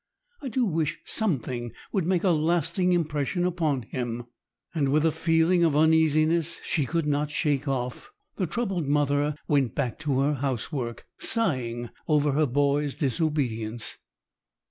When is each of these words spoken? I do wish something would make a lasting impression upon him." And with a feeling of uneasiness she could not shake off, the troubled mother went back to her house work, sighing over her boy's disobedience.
I 0.41 0.47
do 0.49 0.65
wish 0.65 0.97
something 1.05 1.73
would 1.91 2.07
make 2.07 2.23
a 2.23 2.31
lasting 2.31 2.91
impression 2.91 3.45
upon 3.45 3.83
him." 3.83 4.23
And 4.73 4.89
with 4.89 5.05
a 5.05 5.11
feeling 5.11 5.63
of 5.63 5.75
uneasiness 5.75 6.59
she 6.63 6.87
could 6.87 7.05
not 7.05 7.29
shake 7.29 7.67
off, 7.67 8.09
the 8.37 8.47
troubled 8.47 8.87
mother 8.87 9.35
went 9.47 9.75
back 9.75 9.99
to 9.99 10.19
her 10.21 10.33
house 10.33 10.71
work, 10.71 11.05
sighing 11.19 11.91
over 12.07 12.31
her 12.31 12.47
boy's 12.47 12.95
disobedience. 12.95 13.99